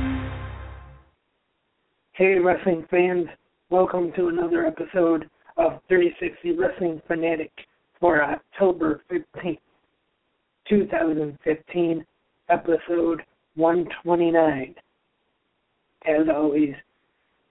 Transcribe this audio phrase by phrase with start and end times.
[2.13, 3.27] Hey, wrestling fans.
[3.69, 7.51] Welcome to another episode of 360 Wrestling Fanatic
[7.99, 9.59] for October 15th,
[10.67, 12.03] 2015,
[12.49, 13.21] episode
[13.53, 14.75] 129.
[16.07, 16.73] As always,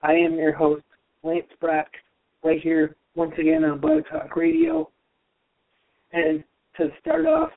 [0.02, 0.82] I am your host,
[1.22, 1.86] Lance Brock,
[2.42, 4.90] right here once again on Blog Talk Radio.
[6.12, 6.42] And
[6.78, 7.50] to start off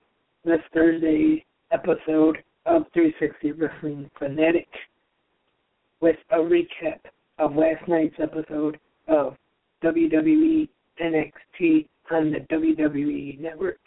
[0.45, 4.67] this Thursday episode of 360 Wrestling Fanatic
[5.99, 6.99] with a recap
[7.39, 9.35] of last night's episode of
[9.83, 10.67] WWE
[11.01, 13.79] NXT on the WWE Network.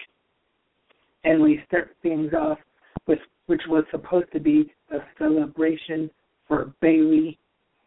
[1.25, 2.59] And we start things off
[3.07, 6.11] with which was supposed to be a celebration
[6.49, 7.39] for Bayley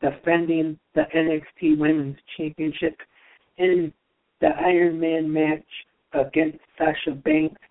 [0.01, 2.95] defending the NXT Women's Championship
[3.57, 3.91] in
[4.41, 5.65] the Iron Man match
[6.13, 7.61] against Sasha Banks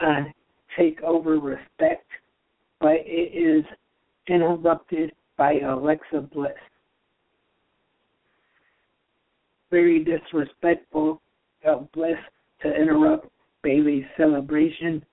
[0.00, 0.32] on
[0.78, 2.06] Takeover Respect,
[2.80, 3.64] but it is
[4.28, 6.52] interrupted by Alexa Bliss.
[9.70, 11.20] Very disrespectful
[11.64, 12.18] of Bliss
[12.62, 13.28] to interrupt
[13.62, 15.04] Bayley's celebration,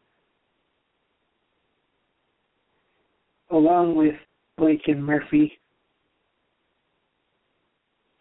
[3.51, 4.15] along with
[4.57, 5.51] Blake and Murphy.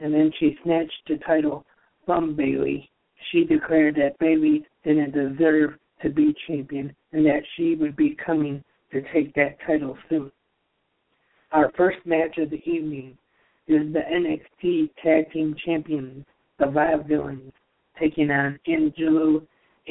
[0.00, 1.64] And then she snatched the title
[2.06, 2.90] from Bayley.
[3.30, 8.64] She declared that Bayley didn't deserve to be champion and that she would be coming
[8.92, 10.30] to take that title soon.
[11.50, 13.16] Our first match of the evening
[13.66, 16.24] is the NXT Tag Team Champions,
[16.58, 17.52] the Vaudevillains,
[17.98, 19.42] taking on Angelo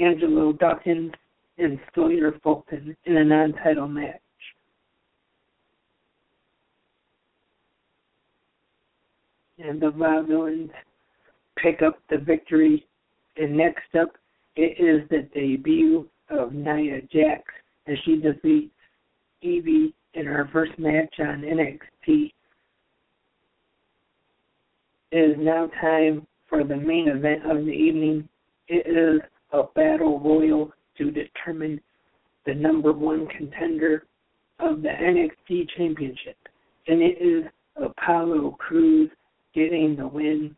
[0.01, 1.11] Angelo Dawkins
[1.57, 4.21] and Sawyer Fulton in a non-title match.
[9.59, 10.71] And the Vaudevillains
[11.57, 12.87] pick up the victory.
[13.37, 14.11] And next up,
[14.55, 17.43] it is the debut of Nia Jax
[17.87, 18.73] as she defeats
[19.41, 22.31] Evie in her first match on NXT.
[25.11, 28.27] It is now time for the main event of the evening.
[28.67, 31.81] It is a battle royal to determine
[32.45, 34.05] the number one contender
[34.59, 36.37] of the NXT Championship.
[36.87, 39.09] And it is Apollo Crews
[39.53, 40.55] getting the win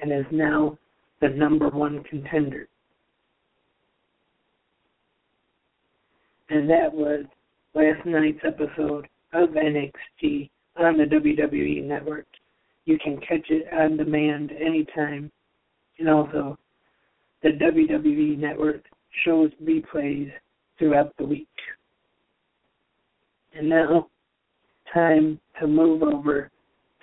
[0.00, 0.78] and is now
[1.20, 2.68] the number one contender.
[6.48, 7.24] And that was
[7.74, 12.26] last night's episode of NXT on the WWE Network.
[12.84, 15.30] You can catch it on demand anytime.
[15.98, 16.58] And also,
[17.42, 18.82] the WWE Network
[19.24, 20.32] shows replays
[20.78, 21.46] throughout the week.
[23.54, 24.08] And now,
[24.92, 26.50] time to move over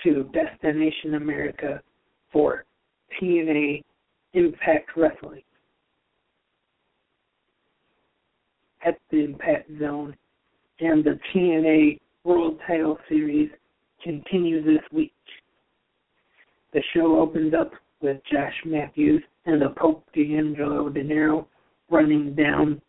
[0.03, 1.81] to Destination America
[2.31, 2.65] for
[3.21, 3.83] TNA
[4.33, 5.41] Impact Wrestling.
[8.85, 10.15] At the Impact Zone,
[10.79, 13.49] and the TNA World Title Series
[14.03, 15.13] continues this week.
[16.73, 17.71] The show opens up
[18.01, 21.47] with Josh Matthews and the Pope D'Angelo Dinero
[21.89, 22.81] running down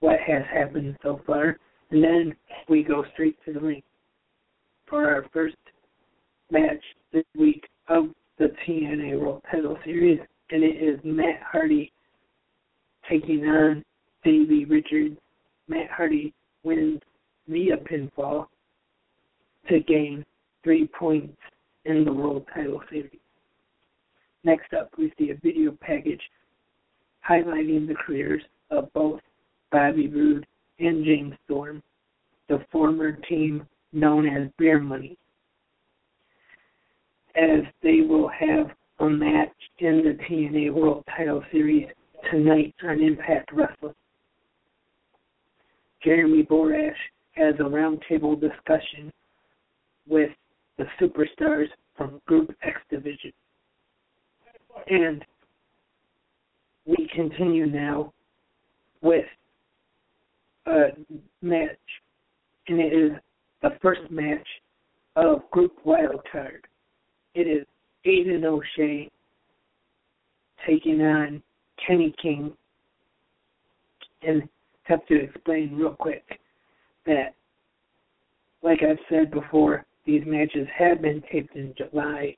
[0.00, 1.58] what has happened so far,
[1.90, 2.36] and then
[2.68, 3.82] we go straight to the ring
[4.86, 5.56] for our first
[6.50, 6.82] match
[7.12, 8.08] this week of
[8.38, 10.20] the TNA World Title Series,
[10.50, 11.92] and it is Matt Hardy
[13.08, 13.84] taking on
[14.24, 15.16] Davey Richards.
[15.68, 16.32] Matt Hardy
[16.62, 17.00] wins
[17.48, 18.46] via pinfall
[19.68, 20.24] to gain
[20.64, 21.36] three points
[21.84, 23.10] in the World Title Series.
[24.44, 26.20] Next up, we see a video package
[27.28, 29.20] highlighting the careers of both
[29.70, 30.46] Bobby Roode
[30.78, 31.82] and James Storm,
[32.48, 35.16] the former team known as Beer Money,
[37.36, 38.70] as they will have
[39.00, 41.86] a match in the TNA World Title Series
[42.30, 43.94] tonight on Impact Wrestling.
[46.02, 46.92] Jeremy Borash
[47.32, 49.12] has a roundtable discussion
[50.08, 50.30] with
[50.76, 51.66] the superstars
[51.96, 53.32] from Group X Division.
[54.88, 55.24] And
[56.86, 58.12] we continue now
[59.02, 59.26] with
[60.66, 60.88] a
[61.42, 61.76] match,
[62.68, 63.12] and it is
[63.62, 64.46] the first match
[65.16, 66.66] of Group Wild Card.
[67.34, 67.66] It is
[68.06, 69.10] Aiden O'Shea
[70.66, 71.42] taking on
[71.84, 72.52] Kenny King.
[74.22, 74.48] And
[74.88, 76.24] have to explain real quick.
[77.06, 77.34] that,
[78.62, 82.36] like I've said before, these matches had been taped in July,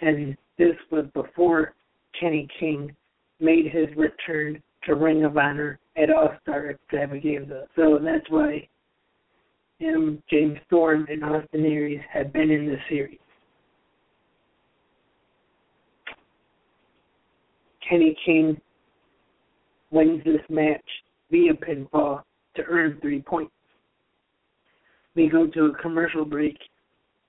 [0.00, 1.74] and this was before
[2.18, 2.94] Kenny King
[3.40, 7.66] made his return to Ring of Honor at All Star Extravaganza.
[7.76, 8.68] So that's why
[9.78, 13.18] him, James Storm, and Austin Aries have been in the series.
[17.88, 18.60] Kenny King
[19.90, 20.80] wins this match
[21.30, 22.22] via pinfall
[22.54, 23.52] to earn three points.
[25.14, 26.56] We go to a commercial break,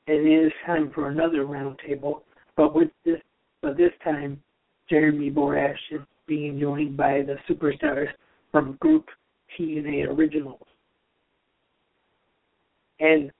[0.07, 2.21] and it is time for another roundtable.
[2.55, 3.19] But with this,
[3.61, 4.41] but this time,
[4.89, 8.07] Jeremy Borash is being joined by the superstars
[8.51, 9.05] from Group
[9.57, 10.61] TNA Originals.
[12.99, 13.31] And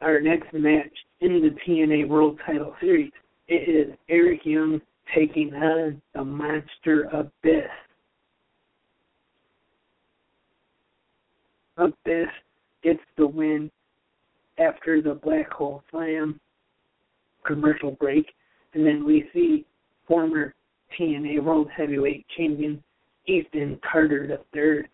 [0.00, 3.10] our next match in the TNA World Title Series
[3.50, 4.80] it is Eric Young
[5.12, 7.64] taking on the Monster Abyss.
[11.80, 12.28] Abyss
[12.82, 13.70] gets the win
[14.58, 16.38] after the Black Hole Slam
[17.46, 18.26] commercial break,
[18.74, 19.64] and then we see
[20.06, 20.54] former
[20.98, 22.82] TNA World Heavyweight Champion
[23.26, 24.88] Ethan Carter III,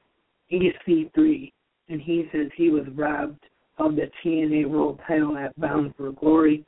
[0.52, 1.52] EC3,
[1.88, 3.40] and he says he was robbed
[3.78, 6.64] of the TNA World Title at Bound for Glory,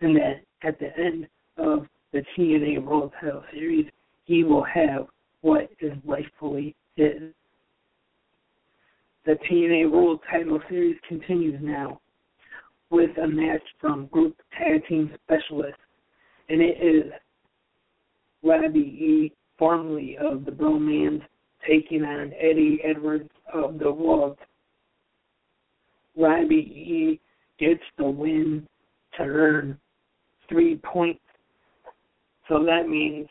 [0.00, 3.86] and that at the end of the TNA World Title Series,
[4.24, 5.06] he will have
[5.42, 7.32] what is rightfully his.
[9.28, 12.00] The TNA World Title Series continues now
[12.88, 15.82] with a match from Group Tag Team Specialists,
[16.48, 17.12] and it is
[18.42, 21.20] Robbie E, formerly of the Bromans,
[21.68, 24.38] taking on Eddie Edwards of the Wolves.
[26.16, 27.20] Robbie E
[27.58, 28.66] gets the win
[29.18, 29.78] to earn
[30.48, 31.20] three points.
[32.48, 33.28] So that means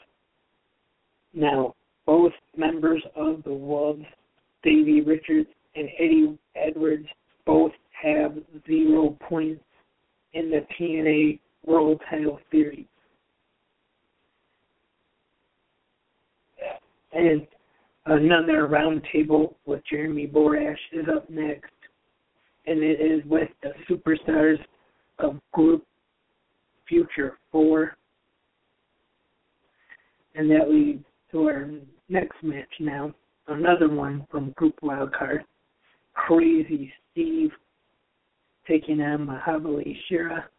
[1.33, 1.73] now
[2.05, 4.05] both members of the Wolves,
[4.61, 7.07] Davey Richards and Eddie Edwards,
[7.45, 7.71] both
[8.01, 8.35] have
[8.65, 9.63] zero points
[10.33, 12.85] in the TNA World Title Series.
[17.13, 17.47] And
[18.05, 21.71] another roundtable with Jeremy Borash is up next,
[22.65, 24.59] and it is with the superstars
[25.19, 25.85] of Group
[26.87, 27.95] Future 4.
[30.35, 31.69] And that leads to our
[32.09, 33.13] next match now.
[33.47, 35.43] Another one from Group Wildcard.
[36.27, 37.51] Crazy Steve
[38.67, 40.49] taking on Mahabali Shera.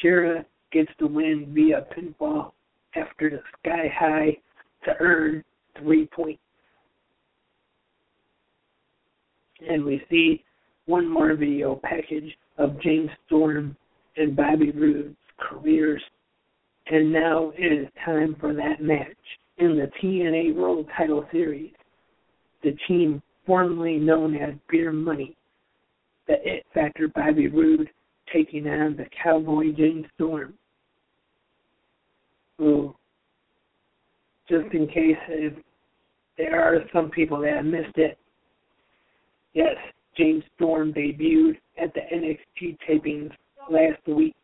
[0.00, 2.52] Shera gets the win via pinfall
[2.96, 4.38] after the Sky High
[4.86, 5.44] to earn
[5.78, 6.40] three points.
[9.68, 10.42] And we see
[10.86, 13.76] one more video package of James Storm
[14.16, 16.02] and Bobby Roode's careers.
[16.86, 19.08] And now it is time for that match
[19.58, 21.72] in the TNA World Title Series.
[22.62, 25.36] The team formerly known as Beer Money,
[26.26, 27.88] the It Factor Bobby Roode
[28.32, 30.54] taking on the Cowboy James Storm.
[32.58, 32.94] Who,
[34.48, 35.54] just in case if
[36.38, 38.18] there are some people that missed it,
[39.54, 39.76] yes,
[40.16, 43.32] James Storm debuted at the NXT tapings
[43.70, 44.36] last week.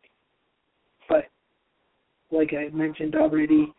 [1.07, 1.25] But
[2.31, 3.71] like I mentioned already,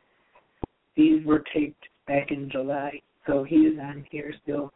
[0.97, 4.73] these were taped back in July, so he is on here still.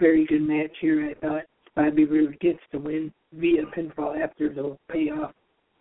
[0.00, 1.42] Very good match here, I thought.
[1.76, 5.32] Bobby Roode gets the win via pinfall after the payoff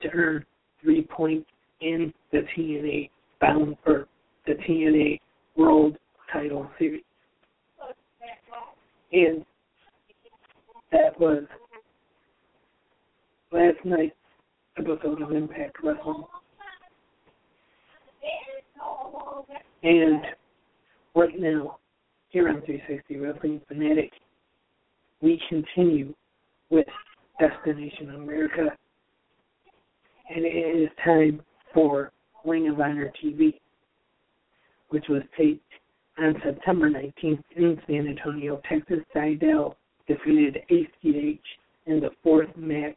[0.02, 0.46] to earn
[0.82, 1.50] three points
[1.82, 4.08] in the TNA bound for
[4.46, 5.20] the TNA
[5.56, 5.98] World
[6.32, 7.02] Title Series.
[9.14, 9.46] And
[10.92, 11.44] that was
[13.52, 14.14] last night's
[14.78, 16.24] episode of Impact Wrestling.
[19.82, 20.22] And
[21.16, 21.80] right now,
[22.30, 24.12] here on 360 Wrestling Fanatic,
[25.22, 26.14] we continue
[26.70, 26.86] with
[27.40, 28.70] Destination America.
[30.30, 31.42] And it is time
[31.74, 32.12] for
[32.46, 33.56] Ring of Honor TV,
[34.90, 35.64] which was taped
[36.20, 39.00] on September 19th in San Antonio, Texas.
[39.16, 39.76] Sydal
[40.08, 41.46] defeated ACH
[41.88, 42.96] in the fourth match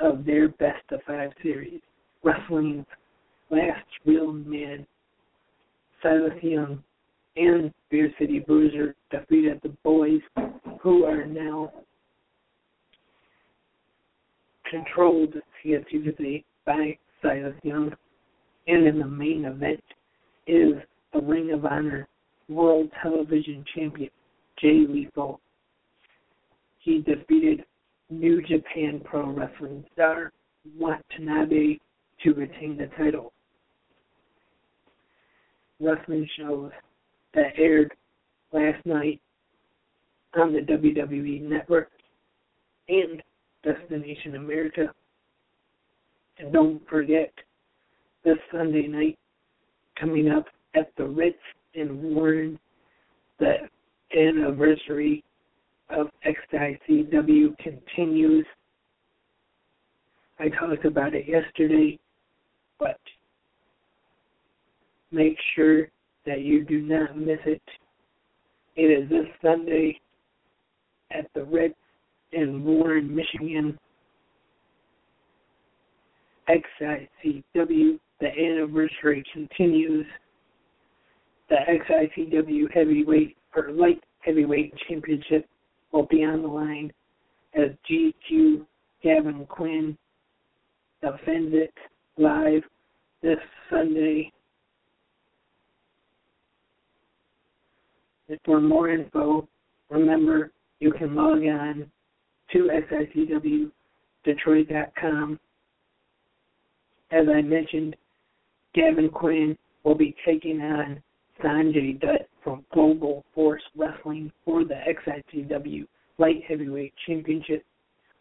[0.00, 1.80] of their best of five series.
[2.24, 2.86] Wrestling's
[3.50, 4.86] last real man,
[6.02, 6.82] Silas Young
[7.36, 10.20] and Beer City Bruiser defeated the boys
[10.80, 11.72] who are now
[14.70, 17.92] controlled, could say, by Silas Young.
[18.66, 19.82] And in the main event
[20.46, 20.74] is
[21.12, 22.08] the Ring of Honor
[22.48, 24.10] World Television Champion,
[24.60, 25.40] Jay Lethal.
[26.78, 27.64] He defeated
[28.10, 30.32] New Japan Pro Wrestling star
[30.78, 31.78] Watanabe
[32.22, 33.32] to retain the title.
[35.80, 36.70] Wrestling shows
[37.34, 37.92] that aired
[38.52, 39.20] last night
[40.34, 41.90] on the WWE Network
[42.88, 43.22] and
[43.62, 44.92] Destination America.
[46.38, 47.32] And don't forget,
[48.24, 49.18] this Sunday night,
[49.98, 51.36] coming up at the Ritz
[51.74, 52.58] in Warren,
[53.38, 53.54] the
[54.16, 55.24] anniversary
[55.90, 58.46] of XICW continues.
[60.38, 61.98] I talked about it yesterday,
[62.78, 62.98] but
[65.10, 65.88] make sure
[66.26, 67.62] that you do not miss it.
[68.76, 70.00] It is this Sunday
[71.10, 71.74] at the Ritz
[72.32, 73.78] in Warren, Michigan.
[76.48, 80.06] XICW, the anniversary continues.
[81.48, 85.46] The XICW heavyweight or light heavyweight championship
[85.92, 86.92] will be on the line
[87.54, 88.64] as GQ
[89.02, 89.96] Gavin Quinn
[91.02, 91.74] defends it
[92.16, 92.62] live
[93.22, 93.38] this
[93.70, 94.32] Sunday.
[98.44, 99.48] For more info,
[99.90, 101.90] remember you can log on
[102.52, 102.70] to
[104.26, 105.40] XICWDetroit.com.
[107.10, 107.96] As I mentioned,
[108.74, 111.02] Gavin Quinn will be taking on
[111.42, 115.86] Sanjay Dutt from Global Force Wrestling for the XICW
[116.18, 117.64] Light Heavyweight Championship.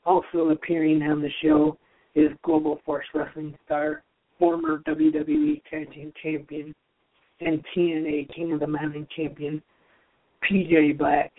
[0.05, 1.77] Also appearing on the show
[2.15, 4.03] is Global Force Wrestling star,
[4.39, 6.73] former WWE Tag Team Champion,
[7.39, 9.61] and TNA King of the Mountain Champion,
[10.49, 11.31] PJ Black,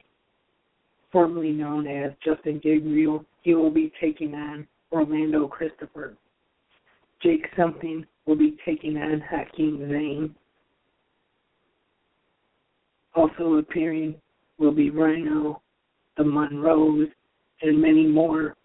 [1.11, 3.25] formerly known as Justin Gabriel.
[3.43, 6.15] He will be taking on Orlando Christopher.
[7.23, 10.35] Jake Something will be taking on Hakeem Zane.
[13.15, 14.15] Also appearing
[14.59, 15.61] will be Rhino,
[16.17, 17.09] the Monroes,
[17.63, 18.57] and many more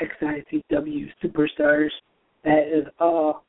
[0.00, 1.90] XICW superstars.
[2.44, 3.44] That is all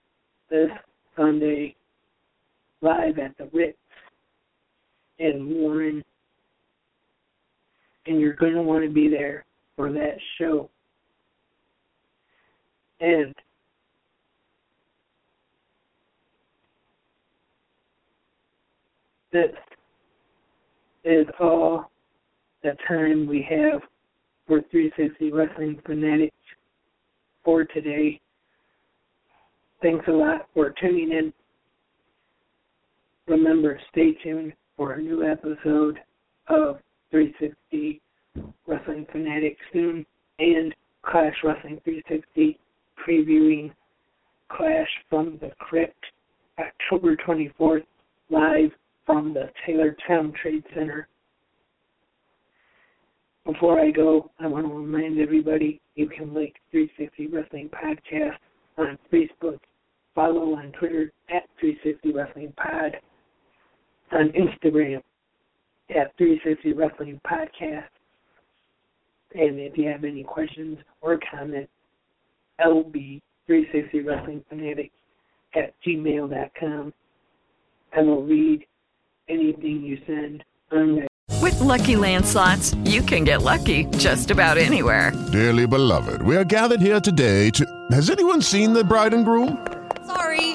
[0.49, 0.69] this
[1.15, 1.75] Sunday
[2.81, 3.77] live at the Ritz
[5.19, 6.03] in Warren.
[8.07, 9.45] And you're going to want to be there
[9.75, 10.69] for that show.
[12.99, 13.33] And
[19.31, 19.51] this
[21.03, 21.91] is all
[22.63, 23.81] the time we have
[24.47, 26.35] for 360 Wrestling Fanatics
[27.43, 28.19] for today.
[29.81, 31.33] Thanks a lot for tuning in.
[33.27, 35.99] Remember, stay tuned for a new episode
[36.47, 36.79] of
[37.11, 38.01] 360
[38.67, 40.05] Wrestling Fanatics soon
[40.39, 42.59] and Clash Wrestling 360
[43.07, 43.71] previewing
[44.49, 46.05] Clash from the Crypt
[46.59, 47.83] October 24th
[48.29, 48.71] live
[49.05, 51.07] from the Taylortown Trade Center.
[53.45, 58.37] Before I go, I want to remind everybody you can like 360 Wrestling Podcast
[58.77, 59.59] on Facebook,
[60.15, 62.97] follow on Twitter at 360 Wrestling Pod,
[64.11, 65.01] on Instagram
[65.89, 67.83] at 360 Wrestling Podcast.
[69.33, 71.71] And if you have any questions or comments,
[72.59, 74.91] LB360 Wrestling Fanatic
[75.55, 76.93] at gmail.com.
[77.95, 78.65] I will read
[79.29, 81.07] anything you send on there.
[81.41, 85.11] With Lucky Land slots, you can get lucky just about anywhere.
[85.31, 87.65] Dearly beloved, we are gathered here today to.
[87.91, 89.65] Has anyone seen the bride and groom?
[90.07, 90.54] Sorry,